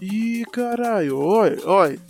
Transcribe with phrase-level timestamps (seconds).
[0.00, 2.00] Ih, caralho, oi, oi.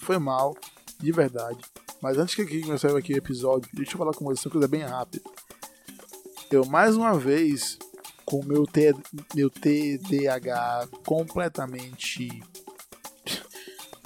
[0.00, 0.56] Foi mal,
[0.98, 1.60] de verdade.
[2.02, 4.66] Mas antes que aqui começar aqui o episódio, deixa eu falar com você uma coisa
[4.66, 5.22] bem rápida.
[6.50, 7.78] Eu mais uma vez,
[8.24, 8.92] com meu, T,
[9.32, 12.42] meu TDAH completamente.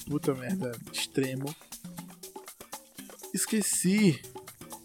[0.07, 1.47] Puta merda, extremo.
[3.33, 4.21] Esqueci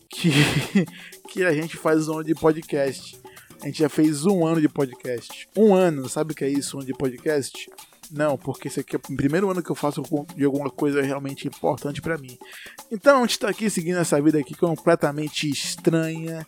[0.09, 0.31] que,
[1.27, 3.19] que a gente faz zona de podcast.
[3.61, 5.49] A gente já fez um ano de podcast.
[5.57, 7.69] Um ano, sabe o que é isso, um ano de podcast?
[8.11, 10.01] Não, porque esse aqui é o primeiro ano que eu faço
[10.36, 12.37] de alguma coisa realmente importante para mim.
[12.91, 16.45] Então a gente tá aqui seguindo essa vida aqui completamente estranha,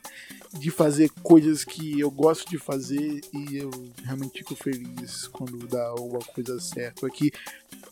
[0.54, 3.72] de fazer coisas que eu gosto de fazer e eu
[4.04, 7.32] realmente fico feliz quando dá alguma coisa certa aqui.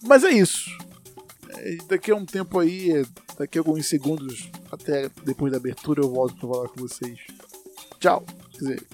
[0.01, 0.69] Mas é isso.
[1.51, 3.05] É, daqui a um tempo aí,
[3.37, 7.19] daqui a alguns segundos, até depois da abertura, eu volto pra falar com vocês.
[7.99, 8.23] Tchau.
[8.51, 8.87] Quer dizer,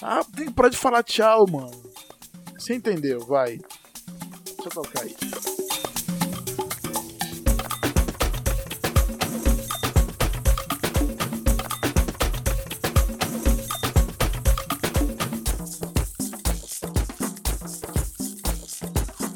[0.00, 1.82] ah, tem que parar de falar tchau, mano.
[2.58, 3.20] Você entendeu?
[3.20, 3.58] Vai.
[4.62, 5.16] Deixa eu tocar aí.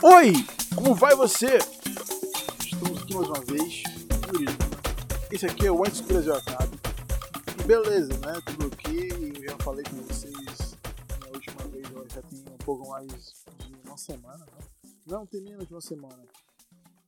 [0.03, 0.33] Oi!
[0.77, 1.57] Como vai você?
[2.61, 3.83] Estamos aqui mais uma vez.
[5.33, 6.79] Esse aqui é o Antes que o Brasil Acabe.
[7.59, 8.43] E beleza, né?
[8.45, 9.33] Tudo ok.
[9.39, 10.77] Eu já falei com vocês
[11.19, 14.54] na última vez, já tem um pouco mais de uma semana, né?
[15.07, 16.27] Não tem menos de uma semana.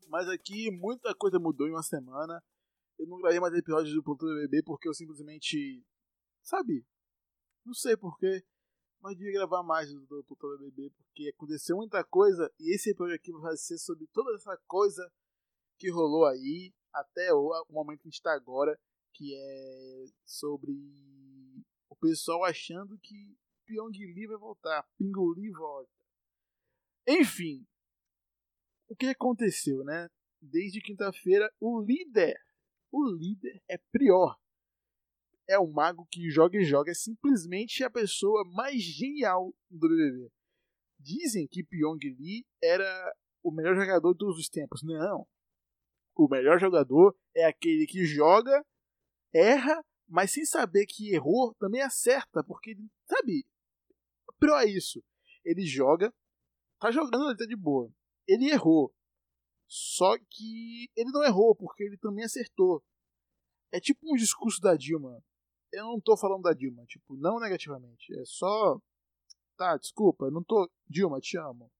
[0.08, 2.42] Mas aqui muita coisa mudou em uma semana.
[2.98, 5.82] Eu não gravei mais episódios do Ponto BBB porque eu simplesmente.
[6.42, 6.86] Sabe?
[7.64, 8.44] Não sei porquê.
[9.00, 12.52] Mas devia gravar mais do Ponto BBB porque aconteceu muita coisa.
[12.60, 15.10] E esse episódio aqui vai ser sobre toda essa coisa
[15.78, 16.74] que rolou aí.
[16.92, 18.78] Até o, momento que a gente está agora.
[19.14, 20.72] Que é sobre
[21.88, 24.86] o pessoal achando que Pyong Lee vai voltar.
[24.98, 25.90] Pingo Lee volta.
[27.08, 27.66] Enfim,
[28.88, 30.08] o que aconteceu, né?
[30.40, 32.36] Desde quinta-feira, o líder,
[32.92, 34.36] o líder é Prior.
[35.48, 40.30] É o mago que joga e joga, é simplesmente a pessoa mais genial do BBB.
[40.98, 44.82] Dizem que Pyong Lee era o melhor jogador de todos os tempos.
[44.82, 45.26] Não.
[46.16, 48.64] O melhor jogador é aquele que joga,
[49.32, 52.76] erra, mas sem saber que errou, também acerta, porque,
[53.08, 53.46] sabe,
[54.38, 55.02] Prior é isso.
[55.44, 56.12] Ele joga,
[56.80, 57.92] tá jogando, ele tá de boa
[58.26, 58.92] ele errou.
[59.68, 62.82] Só que ele não errou, porque ele também acertou.
[63.72, 65.22] É tipo um discurso da Dilma.
[65.72, 68.14] Eu não tô falando da Dilma, tipo, não negativamente.
[68.18, 68.80] É só.
[69.56, 70.70] Tá, desculpa, não tô.
[70.88, 71.70] Dilma, te amo.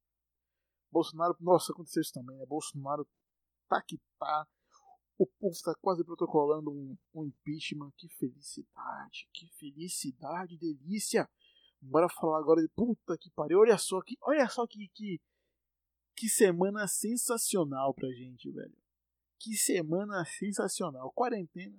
[0.91, 2.47] Bolsonaro, nossa, aconteceu isso também, né?
[2.47, 3.07] Bolsonaro
[3.69, 4.47] tá que tá.
[5.19, 7.93] O povo tá quase protocolando um, um impeachment.
[7.97, 11.29] Que felicidade, que felicidade, delícia.
[11.81, 13.61] Bora falar agora de puta que pariu.
[13.61, 15.21] Olha só que, olha só que, que
[16.17, 18.77] que semana sensacional pra gente, velho.
[19.39, 21.13] Que semana sensacional.
[21.13, 21.79] Quarentena,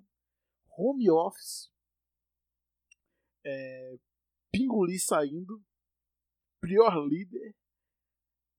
[0.69, 1.71] home office,
[3.43, 3.97] é,
[4.51, 5.63] Pinguli saindo,
[6.59, 7.55] Prior líder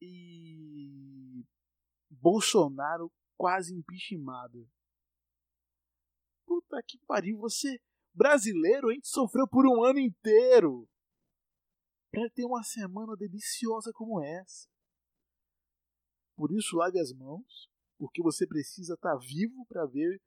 [0.00, 1.44] e
[2.10, 4.70] Bolsonaro quase impeachmentado.
[6.46, 7.80] Puta que pariu, você
[8.14, 10.88] brasileiro, a gente sofreu por um ano inteiro
[12.10, 14.68] para ter uma semana deliciosa como essa.
[16.38, 17.68] Por isso, lave as mãos,
[17.98, 20.22] porque você precisa estar tá vivo para ver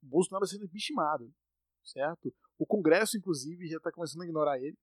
[0.00, 1.34] o Bolsonaro sendo impeachmentado,
[1.82, 2.32] certo?
[2.56, 4.78] O Congresso, inclusive, já está começando a ignorar ele.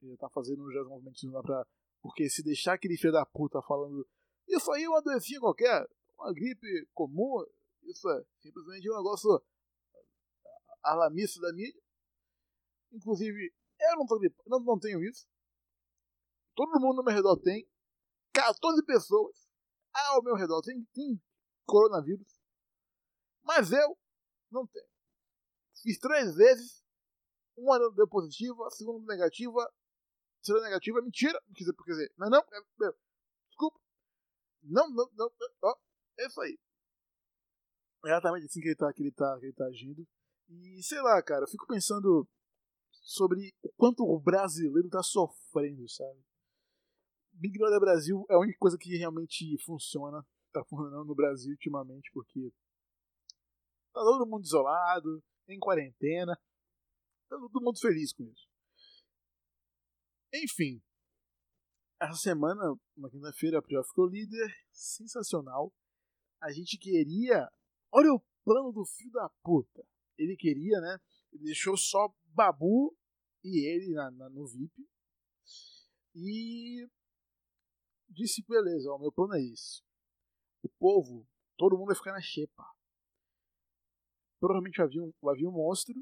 [0.00, 1.66] Já está fazendo já os movimentos lá para
[2.00, 4.06] porque se deixar aquele filho da puta falando
[4.46, 5.88] isso aí é uma doencinha qualquer,
[6.18, 7.44] uma gripe comum,
[7.82, 9.42] isso é simplesmente um negócio
[10.82, 11.80] alarmista da mídia.
[12.92, 15.26] Inclusive, eu não, tô, não, não tenho isso.
[16.54, 17.66] Todo mundo no meu redor tem.
[18.32, 19.43] 14 pessoas
[19.94, 21.20] ao meu redor tem, tem
[21.66, 22.40] coronavírus,
[23.42, 23.98] mas eu
[24.50, 24.88] não tenho.
[25.82, 26.84] Fiz três vezes,
[27.56, 29.72] uma deu positiva, a segunda negativa,
[30.42, 32.92] terceira negativa, mentira, quer dizer, quer dizer, não, não, é,
[33.48, 33.80] desculpa,
[34.62, 35.30] não, não, não,
[35.62, 35.76] ó,
[36.18, 36.58] é isso aí.
[38.04, 40.06] É exatamente assim que ele tá, que ele tá, que ele tá agindo.
[40.48, 42.28] E sei lá, cara, eu fico pensando
[42.90, 46.22] sobre o quanto o brasileiro tá sofrendo, sabe?
[47.34, 52.10] Big Brother Brasil é a única coisa que realmente funciona, tá funcionando no Brasil ultimamente,
[52.12, 52.52] porque
[53.92, 56.34] tá todo mundo isolado, em quarentena,
[57.28, 58.48] tá todo mundo feliz com isso.
[60.32, 60.82] Enfim,
[62.00, 65.72] essa semana, na quinta-feira, a Prior ficou líder, sensacional.
[66.40, 67.48] A gente queria.
[67.90, 69.86] Olha o plano do filho da puta.
[70.18, 70.98] Ele queria, né?
[71.32, 72.96] Ele deixou só Babu
[73.42, 74.86] e ele na, na no VIP.
[76.14, 76.86] E
[78.14, 79.82] disse: beleza, o meu plano é esse.
[80.62, 81.26] O povo,
[81.56, 82.64] todo mundo vai ficar na xepa.
[84.40, 85.94] Provavelmente vai vir um, vai vir um monstro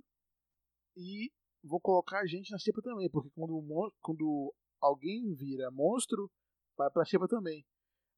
[0.97, 1.33] e
[1.63, 6.31] vou colocar a gente na xepa também, porque quando, quando alguém vira monstro,
[6.77, 7.65] vai pra xepa também,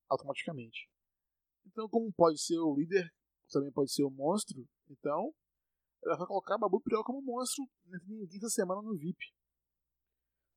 [0.09, 0.89] automaticamente.
[1.67, 3.13] Então, como pode ser o líder,
[3.51, 5.35] também pode ser o monstro, então
[6.05, 9.33] ela vai colocar Babu Priol como monstro ninguém essa semana no VIP.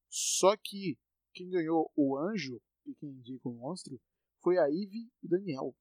[0.10, 0.98] Só que
[1.34, 4.00] quem ganhou o anjo e quem indica o monstro
[4.42, 5.76] foi a Ivy e o Daniel.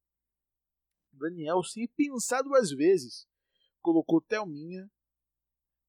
[1.13, 3.27] O Daniel, sem pensar duas vezes,
[3.81, 4.91] colocou Thelminha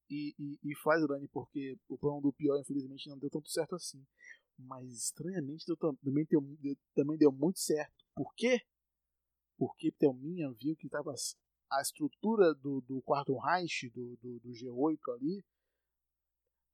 [0.09, 3.49] e, e, e faz o Dani, porque o plano do pior, infelizmente, não deu tanto
[3.49, 4.05] certo assim.
[4.57, 8.05] Mas estranhamente deu, também, deu, também deu muito certo.
[8.15, 8.61] Por quê?
[9.57, 11.13] Porque Thelminha viu que tava
[11.69, 15.43] a estrutura do, do quarto Reich, do, do, do, G8 ali,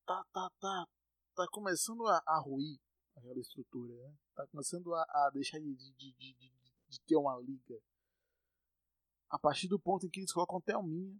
[0.06, 0.88] tá, tá, tá,
[1.36, 2.80] tá começando a, a ruir
[3.16, 4.16] aquela estrutura, né?
[4.36, 6.34] Tá começando a, a deixar de, de, de,
[6.90, 7.80] de, ter uma liga.
[9.30, 11.20] A partir do ponto em que eles colocam Thelminha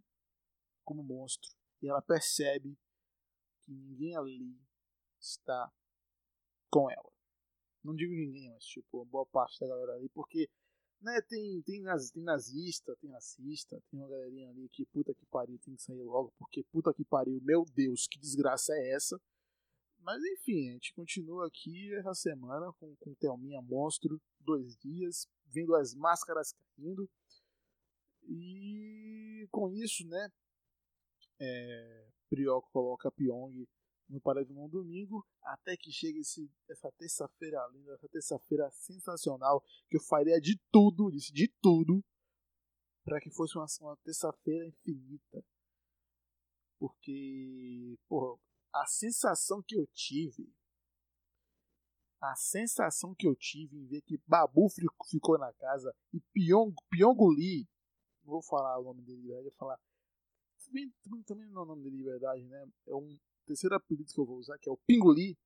[0.84, 1.50] como monstro.
[1.82, 2.78] E ela percebe
[3.62, 4.60] que ninguém ali
[5.20, 5.72] está
[6.70, 7.12] com ela.
[7.82, 10.48] Não digo ninguém, mas tipo, boa parte da galera ali, porque
[11.00, 15.26] né, tem, tem, naz, tem nazista, tem racista, tem uma galerinha ali que puta que
[15.26, 19.20] pariu, tem que sair logo, porque puta que pariu, meu Deus, que desgraça é essa?
[20.04, 25.74] Mas enfim, a gente continua aqui essa semana com, com Thelminha Monstro, dois dias, vendo
[25.74, 27.10] as máscaras caindo.
[28.28, 30.28] E com isso, né,
[31.40, 32.08] é,
[32.70, 33.66] coloca Pyong
[34.06, 39.96] no Paredão no domingo, até que chegue esse, essa terça-feira linda, essa terça-feira sensacional, que
[39.96, 42.04] eu faria de tudo, disse de tudo,
[43.04, 45.42] para que fosse uma, uma terça-feira infinita.
[46.78, 48.38] Porque, porra,
[48.74, 50.52] a sensação que eu tive,
[52.20, 54.68] a sensação que eu tive em ver que Babu
[55.08, 57.68] ficou na casa e Pyong, Pyong Lee,
[58.24, 59.78] vou falar o nome dele, eu vou falar
[60.64, 60.92] também,
[61.24, 62.66] também não é o nome dele de verdade, né?
[62.88, 63.16] É um
[63.46, 65.38] terceiro apelido que eu vou usar, que é o Pinguli.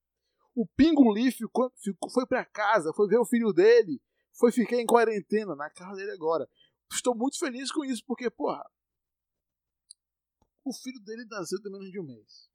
[0.55, 4.01] O Pinguli ficou, ficou, foi para casa, foi ver o filho dele,
[4.33, 6.49] foi ficar em quarentena na casa dele agora.
[6.91, 8.65] Estou muito feliz com isso, porque, porra,
[10.65, 12.49] o filho dele nasceu tem menos de um mês.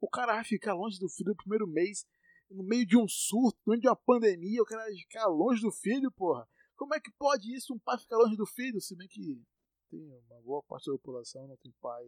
[0.00, 2.06] O cara vai ficar longe do filho no primeiro mês,
[2.50, 5.60] no meio de um surto, no meio de uma pandemia, o cara vai ficar longe
[5.60, 6.48] do filho, porra.
[6.76, 8.80] Como é que pode isso, um pai ficar longe do filho?
[8.80, 9.42] Se bem que
[9.90, 12.04] tem uma boa parte da população não tem pai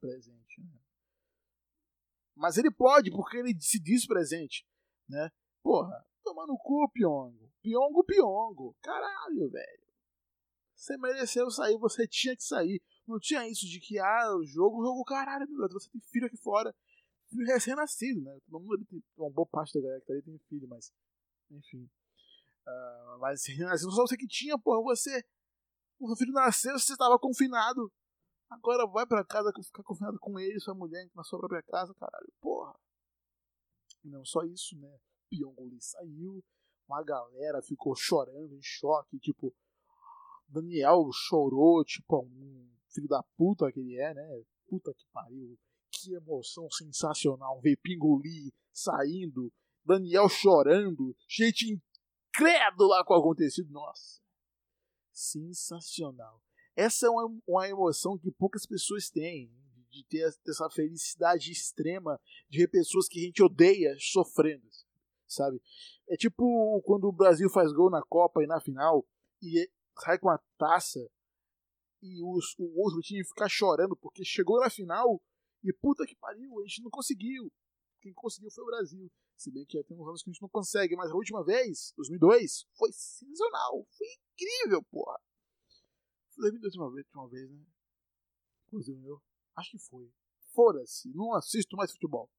[0.00, 0.80] presente, né?
[2.34, 4.66] Mas ele pode, porque ele se diz presente,
[5.08, 5.30] né?
[5.62, 7.52] Porra, toma no cu, Piongo.
[7.60, 8.76] Piongo, Piongo.
[8.80, 9.88] Caralho, velho.
[10.74, 12.80] Você mereceu sair, você tinha que sair.
[13.06, 16.26] Não tinha isso de que, ah, o jogo, jogo, caralho, meu brother, você tem filho
[16.26, 16.72] aqui fora.
[17.28, 18.38] Filho recém-nascido, né?
[18.48, 20.92] Todo mundo tem, uma boa parte da galera que tá ali tem filho, mas.
[21.50, 21.88] Enfim.
[22.66, 25.24] Uh, mas recém-nascido, só você que tinha, porra, você
[26.00, 27.92] o seu filho nasceu, você estava confinado.
[28.48, 32.32] Agora vai para casa ficar confinado com ele, sua mulher, na sua própria casa, caralho.
[32.40, 32.74] Porra.
[34.04, 34.98] E não só isso, né?
[35.28, 36.42] Pyongoli saiu,
[36.88, 39.54] uma galera ficou chorando, em choque, tipo.
[40.46, 44.42] Daniel chorou, tipo, um filho da puta que ele é, né?
[44.66, 45.58] Puta que pariu.
[46.00, 49.52] Que emoção sensacional ver Pingoli saindo,
[49.84, 51.80] Daniel chorando, gente
[52.30, 53.70] incrédula com o acontecido.
[53.70, 54.18] Nossa
[55.18, 56.40] sensacional.
[56.76, 59.52] Essa é uma, uma emoção que poucas pessoas têm,
[59.90, 64.64] de ter essa felicidade extrema de ver pessoas que a gente odeia sofrendo,
[65.26, 65.60] sabe?
[66.08, 69.04] É tipo quando o Brasil faz gol na Copa e na final
[69.42, 69.68] e
[69.98, 71.00] sai com a taça
[72.02, 75.20] e os, o outro time fica chorando porque chegou na final
[75.68, 77.52] e puta que pariu, a gente não conseguiu.
[78.00, 79.12] Quem conseguiu foi o Brasil.
[79.36, 81.92] Se bem que tem uns anos que a gente não consegue, mas a última vez,
[81.96, 83.86] 2002, foi sensacional.
[83.96, 85.18] Foi incrível, porra.
[86.38, 87.66] 2002 uma vez, uma vez, né?
[88.66, 89.22] Inclusive, meu.
[89.56, 90.10] Acho que foi.
[90.54, 92.30] Foda-se, não assisto mais futebol.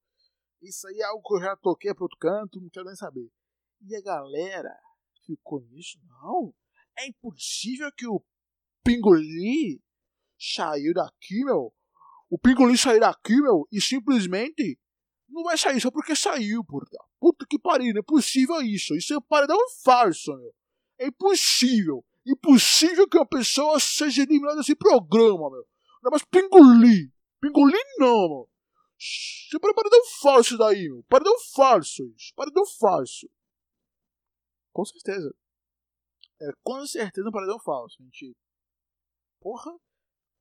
[0.61, 3.31] Isso aí é algo que eu já toquei para outro canto, não quero nem saber.
[3.81, 4.75] E a galera
[5.25, 5.99] ficou nisso?
[6.05, 6.53] Não.
[6.97, 8.23] É impossível que o
[8.83, 9.81] Pingoli
[10.37, 11.73] saiu daqui, meu.
[12.29, 14.79] O Pingoli saiu daqui, meu, e simplesmente
[15.27, 16.85] não vai sair só porque saiu, porra.
[17.19, 18.95] Puta que pariu, não é possível isso.
[18.95, 20.53] Isso é um paredão falso, meu.
[20.99, 22.05] É impossível.
[22.25, 25.67] Impossível que uma pessoa seja eliminada desse programa, meu.
[26.03, 27.11] Não é mais pingoli.
[27.41, 28.49] Pingoli não, meu.
[28.97, 31.03] Isso é paredão falso daí, meu.
[31.03, 32.33] Paredão falso isso.
[32.35, 33.29] Paredão falso.
[34.73, 35.33] Com certeza.
[36.41, 37.97] É com certeza um paredão falso.
[38.03, 38.35] Gente.
[39.39, 39.71] Porra.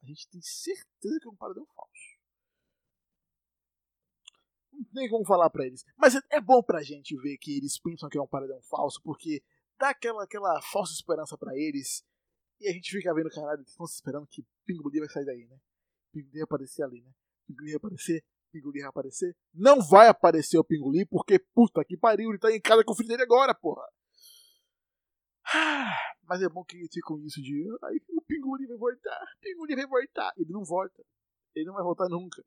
[0.03, 2.19] A gente tem certeza que é um paredão falso
[4.79, 5.85] não tem como falar para eles.
[5.97, 9.01] Mas é, é bom pra gente ver que eles pensam que é um paredão falso,
[9.03, 9.43] porque
[9.79, 12.05] dá aquela, aquela falsa esperança para eles.
[12.61, 15.59] E a gente fica vendo, caralho, eles estão esperando que Pingulim vai sair daí, né?
[16.13, 17.11] Pingulim vai aparecer ali, né?
[17.47, 19.37] Pingulim vai aparecer, Pingulim vai aparecer.
[19.55, 22.97] Não vai aparecer o Pingulim, porque puta que pariu, ele tá em casa com o
[22.97, 23.87] filho dele agora, porra.
[26.25, 27.67] Mas é bom que eles ficam isso de.
[27.85, 30.33] Aí o Pingulim vai voltar, Pingulim vai voltar.
[30.37, 31.03] Ele não volta.
[31.55, 32.45] Ele não vai voltar nunca.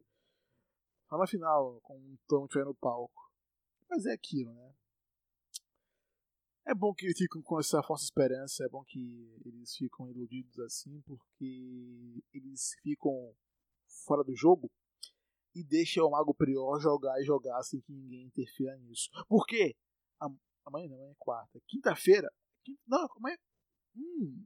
[1.10, 3.32] Só na final, com o Tom estiver no palco.
[3.90, 4.74] Mas é aquilo, né?
[6.66, 10.60] É bom que eles ficam com essa falsa esperança, é bom que eles ficam iludidos
[10.60, 13.36] assim, porque eles ficam
[14.06, 14.72] fora do jogo
[15.56, 19.10] e deixam o Mago Prior jogar e jogar sem que ninguém interfira nisso.
[19.28, 19.76] Por quê?
[20.66, 21.60] Amanhã não, amanhã é quarta.
[21.68, 22.32] Quinta-feira.
[22.88, 23.38] Não, amanhã.
[23.96, 24.46] Hum.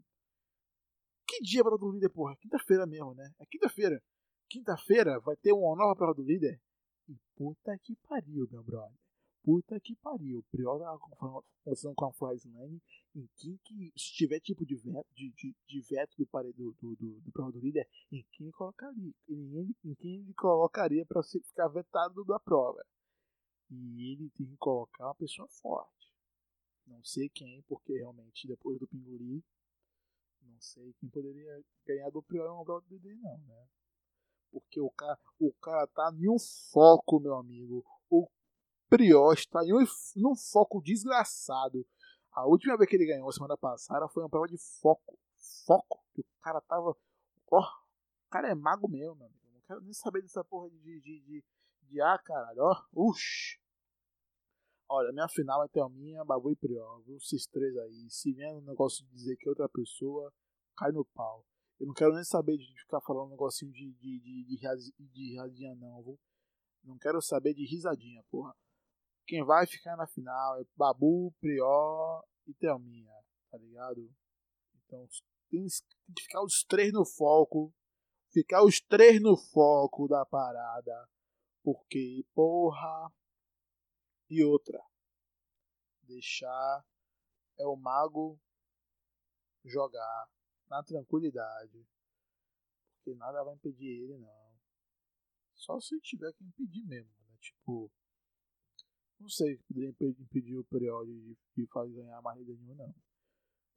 [1.28, 2.36] Que dia para o líder, porra?
[2.38, 3.34] Quinta-feira mesmo, né?
[3.40, 4.02] É quinta-feira.
[4.50, 6.60] Quinta-feira vai ter uma nova prova do líder.
[7.08, 8.98] E puta que pariu, meu brother
[9.46, 10.44] puta que pariu.
[10.52, 12.82] Prior tava conversando com a Flyslane
[13.16, 16.96] em quem que, se tiver tipo de veto, de, de, de veto do, do, do,
[16.96, 21.68] do, do prova do líder, em quem colocaria, em, em quem ele colocaria para ficar
[21.68, 22.84] vetado da prova.
[23.70, 26.05] E ele tem que colocar uma pessoa forte.
[26.86, 29.44] Não sei quem, porque realmente depois do Pinguri,
[30.42, 33.68] não sei quem poderia ganhar do Prior uma prova do líder, não, né?
[34.52, 37.84] Porque o cara, o cara tá em um foco, meu amigo.
[38.10, 38.28] O
[38.88, 41.86] Prior está em um foco desgraçado.
[42.32, 45.18] A última vez que ele ganhou, semana passada, foi uma prova de foco.
[45.66, 46.04] Foco.
[46.14, 46.96] Que o cara tava.
[47.52, 49.46] Ó, o cara é mago mesmo, meu amigo.
[49.54, 51.02] Não quero nem saber dessa porra de.
[51.02, 51.44] de, de,
[51.84, 52.84] de ah, caralho, ó.
[52.94, 53.60] Uxi.
[54.88, 57.18] Olha, minha final é Thelminha, Babu e Prior, viu?
[57.18, 58.10] Esses três aí.
[58.10, 60.32] Se vier um negócio de dizer que outra pessoa,
[60.78, 61.44] cai no pau.
[61.80, 65.10] Eu não quero nem saber de ficar falando um negocinho de, de, de, de, de,
[65.10, 66.20] de risadinha, não, viu?
[66.84, 68.56] Não quero saber de risadinha, porra.
[69.28, 73.12] Quem vai ficar na final é Babu, Prior e Thelminha,
[73.50, 74.08] tá ligado?
[74.86, 75.08] Então
[75.50, 75.66] tem
[76.16, 77.74] que ficar os três no foco.
[78.32, 81.10] Ficar os três no foco da parada.
[81.64, 83.12] Porque, porra.
[84.30, 84.84] E outra.
[86.04, 86.86] Deixar
[87.58, 88.40] é o mago
[89.64, 90.30] jogar
[90.70, 91.88] na tranquilidade.
[92.98, 94.56] Porque nada vai impedir ele, não.
[95.54, 97.38] Só se tiver que impedir mesmo, né?
[97.40, 97.92] Tipo,
[99.20, 102.96] não sei se poderia impedir o Priol de, de fazer ganhar mais líder nenhum, não.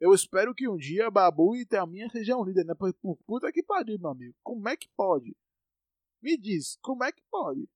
[0.00, 2.74] Eu espero que um dia Babu e Thelminha sejam líder, né?
[2.74, 4.34] Por, por puta que pariu, meu amigo.
[4.42, 5.36] Como é que pode?
[6.22, 7.68] Me diz, como é que pode?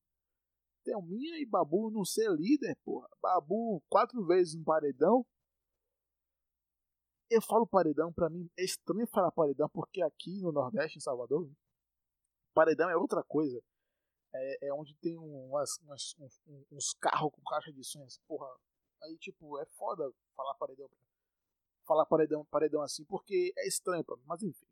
[0.84, 3.08] Thelminha e Babu não ser líder, porra.
[3.20, 5.24] Babu quatro vezes no paredão.
[7.30, 11.50] Eu falo paredão, pra mim é estranho falar paredão, porque aqui no Nordeste, em Salvador,
[12.54, 13.62] paredão é outra coisa
[14.34, 18.18] é, é onde tem umas, umas, uns, uns carros com caixa de sonhos.
[18.26, 18.48] Porra,
[19.02, 20.88] aí tipo, é foda falar paredão.
[21.86, 24.66] Falar paredão, paredão assim, porque é estranho pra mim, mas enfim.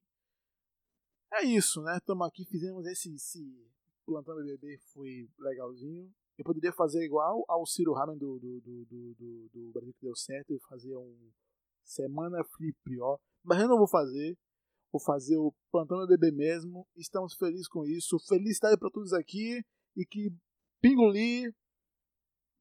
[1.32, 1.96] É isso, né?
[1.98, 3.70] Estamos aqui, fizemos esse, esse
[4.12, 6.12] plantão BBB, foi legalzinho.
[6.36, 10.16] Eu poderia fazer igual ao Ciro Ramen do, do, do, do, do, Brasil que deu
[10.16, 11.30] certo e fazer um
[11.84, 14.36] Semana Free Prior, mas eu não vou fazer
[14.92, 16.86] Vou fazer o plantão BBB mesmo.
[16.96, 18.18] Estamos felizes com isso.
[18.28, 19.64] Felicidade para todos aqui.
[19.96, 20.34] E que
[20.80, 21.54] Pinguli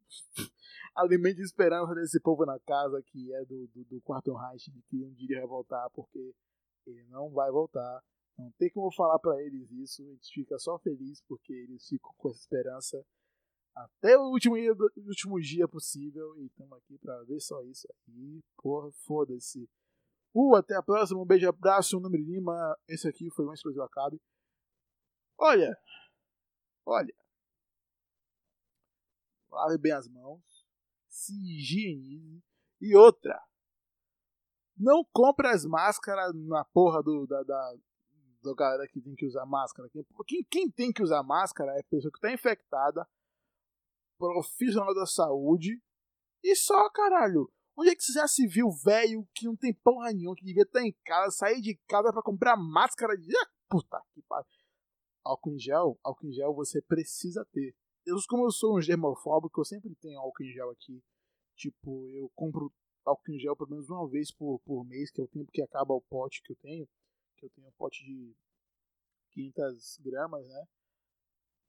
[0.95, 5.11] alimente esperança desse povo na casa que é do, do, do Quarto Reich que um
[5.13, 6.35] dia vai voltar, porque
[6.85, 8.03] ele não vai voltar.
[8.39, 10.01] Não tem como falar para eles isso.
[10.01, 13.05] A gente fica só feliz porque eles ficam com essa esperança
[13.75, 14.73] até o último dia,
[15.05, 16.37] último dia possível.
[16.37, 18.39] E estamos aqui para ver só isso aí.
[18.55, 19.69] Porra, foda-se.
[20.33, 21.21] Uh, até a próxima.
[21.21, 21.97] Um beijo, abraço.
[21.97, 22.77] Um número Lima.
[22.87, 24.21] Esse aqui foi um Explosivo Acabe.
[25.37, 25.77] Olha.
[26.85, 27.13] Olha.
[29.51, 30.65] Lave bem as mãos.
[31.09, 32.41] Se higienize.
[32.79, 33.37] E outra.
[34.77, 37.75] Não compre as máscaras na porra do, da, da,
[38.41, 39.89] da galera que tem que usar máscara.
[40.27, 43.07] Quem, quem tem que usar máscara é pessoa que está infectada,
[44.17, 45.81] profissional da saúde
[46.43, 47.51] e só, caralho.
[47.77, 50.63] Onde é que você já se viu, velho, que não tem porra nenhuma, que devia
[50.63, 53.33] estar em casa, sair de casa para comprar máscara de.
[53.37, 54.49] Ah, puta que pariu.
[55.23, 57.73] Álcool em gel, álcool em gel você precisa ter.
[58.05, 61.01] Eu, como eu sou um germofóbico, eu sempre tenho álcool em gel aqui.
[61.55, 62.71] Tipo, eu compro
[63.05, 65.61] álcool em gel pelo menos uma vez por, por mês, que é o tempo que
[65.61, 66.87] acaba o pote que eu tenho.
[67.39, 68.35] Que eu tenho um pote de
[69.31, 70.67] 500 gramas, né?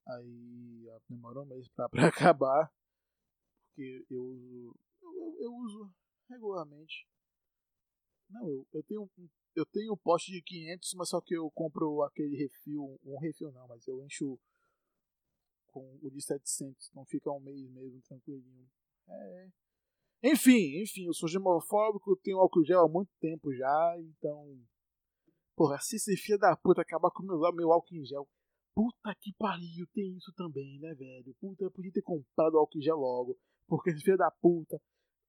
[0.09, 2.73] Aí demorou um mês pra, pra acabar.
[3.69, 4.77] Porque eu uso.
[5.03, 5.95] Eu, eu, uso
[6.29, 7.07] regularmente.
[8.29, 9.11] Não, eu, eu tenho
[9.55, 13.51] eu tenho um poste de 500, mas só que eu compro aquele refil, um refil
[13.53, 14.39] não, mas eu encho
[15.67, 18.69] com o de 700, então fica um mês mesmo tranquilinho.
[19.09, 19.49] É,
[20.23, 24.61] Enfim, enfim, eu sou gemofóbico, tenho álcool gel há muito tempo já, então.
[25.61, 28.27] Porra, se esse filho da puta acabar com meu, meu álcool em gel.
[28.75, 31.37] Puta que pariu, tem isso também, né, velho?
[31.39, 33.39] Puta, eu podia ter comprado álcool em gel logo.
[33.67, 34.81] Porque esse filho da puta.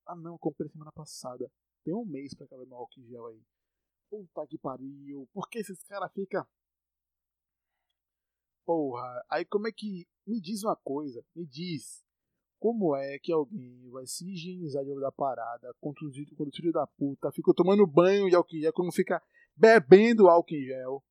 [0.06, 1.52] Ah não, comprei semana passada.
[1.84, 3.42] Tem um mês pra acabar meu álcool em gel aí.
[4.10, 5.28] Puta que pariu.
[5.34, 6.48] Por que esses caras ficam.
[8.66, 10.08] Porra, aí como é que.
[10.26, 12.06] Me diz uma coisa, me diz.
[12.58, 16.12] Como é que alguém vai se higienizar de da parada contra o
[16.56, 19.22] filho da puta, fica tomando banho de álcool em gel, como fica
[19.56, 21.04] bebendo álcool em gel?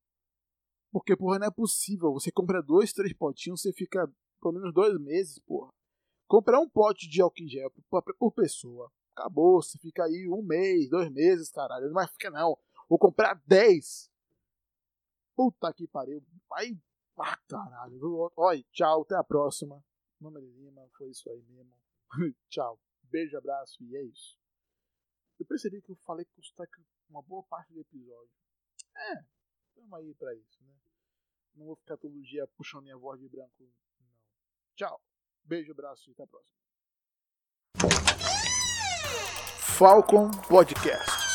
[0.91, 2.11] Porque, porra, não é possível.
[2.13, 5.69] Você compra dois, três potinhos, você fica pelo menos dois meses, porra.
[6.27, 8.91] Comprar um pote de álcool em gel por, por pessoa.
[9.15, 11.91] Acabou, você fica aí um mês, dois meses, caralho.
[11.91, 12.57] Vai ficar, não.
[12.89, 14.09] Vou comprar dez.
[15.35, 16.23] Puta que pariu.
[16.53, 16.77] Aí,
[17.17, 18.31] ah, caralho.
[18.35, 19.83] Olha, tchau, até a próxima.
[20.19, 21.73] Nome de Lima, foi isso aí mesmo.
[22.49, 22.79] Tchau.
[23.03, 24.37] Beijo, abraço e é isso.
[25.39, 26.79] Eu percebi que eu falei com o sotaque
[27.11, 28.31] uma boa parte do episódio.
[28.95, 29.23] É,
[29.67, 30.73] estamos aí pra isso, né?
[31.53, 33.73] Não vou ficar todo dia puxando minha voz de branco, não.
[34.75, 35.01] Tchau.
[35.43, 36.55] Beijo, abraço e até a próxima.
[39.77, 41.30] Falcon Podcast.